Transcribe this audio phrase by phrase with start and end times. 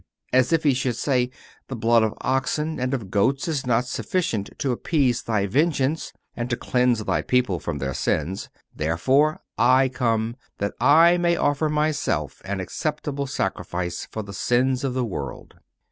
[0.31, 1.29] (394) As if He should say:
[1.67, 6.49] The blood of oxen and of goats is not sufficient to appease Thy vengeance, and
[6.49, 12.41] to cleanse Thy people from their sins; therefore I come, that I may offer Myself
[12.45, 15.57] an acceptable sacrifice for the sins of the world.